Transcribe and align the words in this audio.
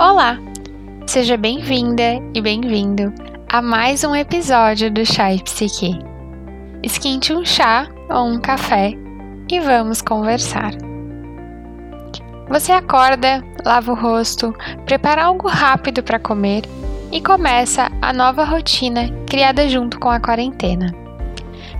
Olá! 0.00 0.38
Seja 1.06 1.36
bem-vinda 1.36 2.14
e 2.32 2.40
bem-vindo 2.40 3.12
a 3.46 3.60
mais 3.60 4.02
um 4.02 4.16
episódio 4.16 4.90
do 4.90 5.04
Chá 5.04 5.34
e 5.34 5.42
Psique. 5.42 5.98
Esquente 6.82 7.34
um 7.34 7.44
chá 7.44 7.86
ou 8.08 8.24
um 8.24 8.40
café 8.40 8.94
e 9.52 9.60
vamos 9.60 10.00
conversar. 10.00 10.72
Você 12.48 12.72
acorda, 12.72 13.44
lava 13.62 13.92
o 13.92 13.94
rosto, 13.94 14.54
prepara 14.86 15.24
algo 15.24 15.46
rápido 15.48 16.02
para 16.02 16.18
comer 16.18 16.62
e 17.12 17.20
começa 17.20 17.90
a 18.00 18.10
nova 18.10 18.42
rotina 18.42 19.06
criada 19.28 19.68
junto 19.68 20.00
com 20.00 20.08
a 20.08 20.18
quarentena. 20.18 20.94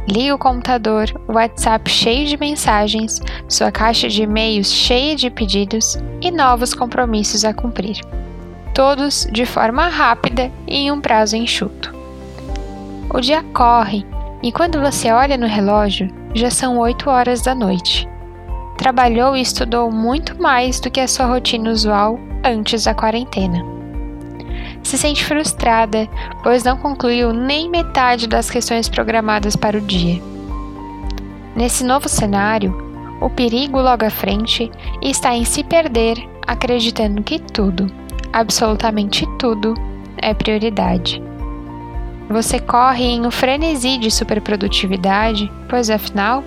Liga 0.09 0.35
o 0.35 0.39
computador, 0.39 1.13
o 1.29 1.35
WhatsApp 1.35 1.89
cheio 1.91 2.27
de 2.27 2.37
mensagens, 2.37 3.21
sua 3.49 3.71
caixa 3.71 4.09
de 4.09 4.23
e-mails 4.23 4.73
cheia 4.73 5.15
de 5.15 5.31
pedidos 5.31 5.99
e 6.21 6.31
novos 6.31 6.75
compromissos 6.75 7.45
a 7.45 7.53
cumprir. 7.53 8.01
Todos 8.75 9.29
de 9.31 9.45
forma 9.45 9.89
rápida 9.89 10.51
e 10.67 10.77
em 10.77 10.91
um 10.91 11.01
prazo 11.01 11.37
enxuto. 11.37 11.95
O 13.13 13.21
dia 13.21 13.43
corre 13.53 14.07
e 14.43 14.51
quando 14.51 14.81
você 14.81 15.13
olha 15.13 15.37
no 15.37 15.47
relógio, 15.47 16.09
já 16.35 16.51
são 16.51 16.79
8 16.79 17.11
horas 17.11 17.43
da 17.43 17.55
noite. 17.55 18.09
Trabalhou 18.79 19.37
e 19.37 19.43
estudou 19.43 19.91
muito 19.91 20.41
mais 20.41 20.81
do 20.81 20.91
que 20.91 21.01
a 21.01 21.09
sua 21.09 21.27
rotina 21.27 21.71
usual 21.71 22.19
antes 22.43 22.85
da 22.85 22.95
quarentena 22.95 23.80
se 24.83 24.99
sente 24.99 25.25
frustrada, 25.25 26.09
pois 26.43 26.65
não 26.65 26.77
concluiu 26.77 27.33
nem 27.33 27.69
metade 27.69 28.27
das 28.27 28.51
questões 28.51 28.89
programadas 28.89 29.57
para 29.57 29.79
o 29.79 29.81
dia. 29.81 30.21
Nesse 31.55 31.85
novo 31.85 32.09
cenário, 32.09 32.91
o 33.21 33.29
perigo 33.29 33.81
logo 33.81 34.05
à 34.05 34.11
frente 34.11 34.71
está 35.03 35.35
em 35.35 35.45
se 35.45 35.63
perder 35.63 36.17
acreditando 36.47 37.23
que 37.23 37.39
tudo, 37.39 37.87
absolutamente 38.33 39.27
tudo, 39.39 39.75
é 40.17 40.33
prioridade. 40.35 41.23
Você 42.29 42.61
corre 42.61 43.05
em 43.05 43.27
um 43.27 43.31
frenesi 43.31 43.99
de 43.99 44.11
superprodutividade, 44.11 45.51
pois 45.69 45.91
afinal, 45.91 46.45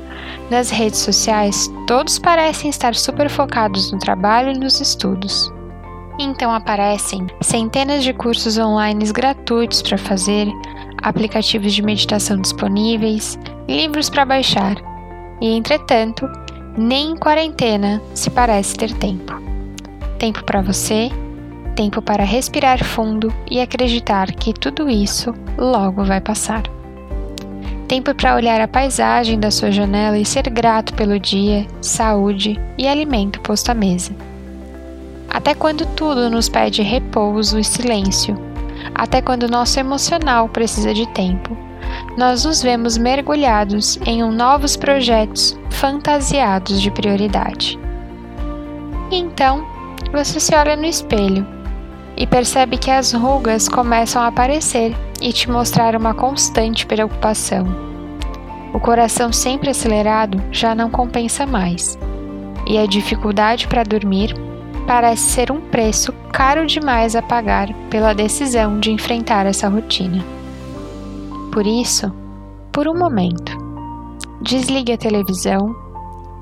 nas 0.50 0.70
redes 0.70 1.00
sociais 1.00 1.70
todos 1.86 2.18
parecem 2.18 2.70
estar 2.70 2.96
super 2.96 3.30
focados 3.30 3.92
no 3.92 4.00
trabalho 4.00 4.52
e 4.52 4.58
nos 4.58 4.80
estudos. 4.80 5.52
Então 6.20 6.54
aparecem 6.54 7.28
centenas 7.42 8.04
de 8.04 8.14
cursos 8.14 8.58
online 8.58 9.12
gratuitos 9.12 9.82
para 9.82 9.98
fazer, 9.98 10.48
aplicativos 11.02 11.74
de 11.74 11.82
meditação 11.82 12.40
disponíveis, 12.40 13.38
livros 13.68 14.10
para 14.10 14.26
baixar. 14.26 14.76
E 15.42 15.56
entretanto, 15.56 16.30
nem 16.78 17.12
em 17.12 17.18
quarentena 17.18 18.02
se 18.14 18.30
parece 18.30 18.76
ter 18.76 18.94
tempo. 18.94 19.42
Tempo 20.20 20.44
para 20.44 20.62
você, 20.62 21.10
tempo 21.76 22.02
para 22.02 22.24
respirar 22.24 22.84
fundo 22.84 23.34
e 23.50 23.60
acreditar 23.60 24.32
que 24.32 24.54
tudo 24.54 24.90
isso 24.90 25.34
logo 25.58 26.06
vai 26.06 26.22
passar. 26.22 26.64
Tempo 27.88 28.14
para 28.16 28.36
olhar 28.36 28.62
a 28.62 28.68
paisagem 28.68 29.40
da 29.40 29.52
sua 29.52 29.72
janela 29.72 30.18
e 30.18 30.26
ser 30.26 30.50
grato 30.50 30.94
pelo 30.94 31.20
dia, 31.20 31.66
saúde 31.82 32.60
e 32.78 32.88
alimento 32.88 33.42
posto 33.42 33.70
à 33.70 33.74
mesa 33.74 34.16
até 35.34 35.56
quando 35.56 35.84
tudo 35.96 36.30
nos 36.30 36.48
pede 36.48 36.84
repouso 36.84 37.58
e 37.58 37.64
silêncio, 37.64 38.38
até 38.94 39.20
quando 39.20 39.50
nosso 39.50 39.80
emocional 39.80 40.48
precisa 40.48 40.94
de 40.94 41.08
tempo, 41.08 41.58
nós 42.16 42.46
nos 42.46 42.62
vemos 42.62 42.98
mergulhados 42.98 43.98
em 44.06 44.24
um 44.24 44.32
novos 44.32 44.76
projetos 44.76 45.58
fantasiados 45.72 46.80
de 46.80 46.92
prioridade. 46.92 47.80
E 49.10 49.16
então, 49.16 49.66
você 50.12 50.40
se 50.40 50.56
olha 50.56 50.76
no 50.76 50.86
espelho 50.86 51.46
e 52.16 52.28
percebe 52.28 52.78
que 52.78 52.92
as 52.92 53.12
rugas 53.12 53.68
começam 53.68 54.22
a 54.22 54.28
aparecer 54.28 54.96
e 55.20 55.34
te 55.34 55.50
mostrar 55.50 55.96
uma 55.96 56.14
constante 56.14 56.86
preocupação. 56.86 57.66
O 58.72 58.80
coração 58.80 59.34
sempre 59.34 59.72
acelerado 59.72 60.42
já 60.52 60.76
não 60.76 60.92
compensa 60.92 61.46
mais, 61.46 61.98
e 62.68 62.78
a 62.78 62.86
dificuldade 62.86 63.68
para 63.68 63.84
dormir 63.84 64.36
parece 64.86 65.24
ser 65.24 65.52
um 65.52 65.60
preço 65.60 66.14
caro 66.32 66.66
demais 66.66 67.16
a 67.16 67.22
pagar 67.22 67.74
pela 67.90 68.14
decisão 68.14 68.80
de 68.80 68.92
enfrentar 68.92 69.46
essa 69.46 69.68
rotina. 69.70 70.24
Por 71.52 71.66
isso, 71.66 72.12
por 72.72 72.88
um 72.88 72.98
momento, 72.98 73.52
desligue 74.42 74.94
a 74.94 74.98
televisão, 74.98 75.76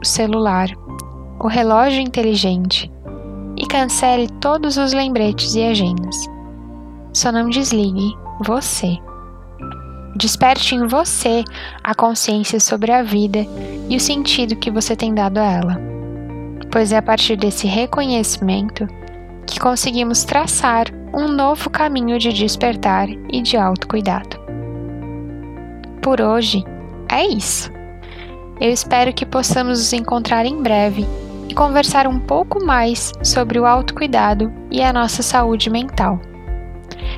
o 0.01 0.05
celular, 0.05 0.69
o 1.39 1.47
relógio 1.47 2.01
inteligente 2.01 2.91
e 3.57 3.65
cancele 3.67 4.27
todos 4.39 4.77
os 4.77 4.93
lembretes 4.93 5.53
e 5.55 5.63
agendas. 5.63 6.15
Só 7.13 7.31
não 7.31 7.49
desligue 7.49 8.15
você. 8.43 8.97
Desperte 10.15 10.75
em 10.75 10.87
você 10.87 11.43
a 11.83 11.93
consciência 11.93 12.59
sobre 12.59 12.91
a 12.91 13.03
vida 13.03 13.45
e 13.89 13.95
o 13.95 13.99
sentido 13.99 14.55
que 14.55 14.71
você 14.71 14.95
tem 14.95 15.13
dado 15.13 15.37
a 15.37 15.45
ela 15.45 15.90
pois 16.69 16.91
é 16.91 16.97
a 16.97 17.01
partir 17.01 17.35
desse 17.35 17.67
reconhecimento 17.67 18.87
que 19.45 19.59
conseguimos 19.59 20.23
traçar 20.23 20.85
um 21.13 21.27
novo 21.27 21.69
caminho 21.69 22.17
de 22.17 22.31
despertar 22.31 23.09
e 23.09 23.41
de 23.41 23.57
autocuidado. 23.57 24.39
Por 26.01 26.21
hoje 26.21 26.63
é 27.09 27.25
isso. 27.25 27.71
Eu 28.59 28.69
espero 28.69 29.13
que 29.13 29.25
possamos 29.25 29.79
nos 29.79 29.93
encontrar 29.93 30.45
em 30.45 30.61
breve 30.61 31.05
e 31.49 31.53
conversar 31.53 32.07
um 32.07 32.19
pouco 32.19 32.63
mais 32.63 33.11
sobre 33.23 33.59
o 33.59 33.65
autocuidado 33.65 34.51
e 34.69 34.81
a 34.81 34.93
nossa 34.93 35.21
saúde 35.21 35.69
mental. 35.69 36.19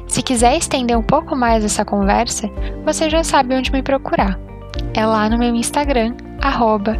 Se 0.07 0.21
quiser 0.21 0.57
estender 0.57 0.97
um 0.97 1.03
pouco 1.03 1.35
mais 1.35 1.63
essa 1.63 1.85
conversa, 1.85 2.49
você 2.85 3.09
já 3.09 3.23
sabe 3.23 3.55
onde 3.55 3.71
me 3.71 3.83
procurar. 3.83 4.39
É 4.93 5.05
lá 5.05 5.29
no 5.29 5.37
meu 5.37 5.53
Instagram, 5.55 6.15
arroba 6.41 6.99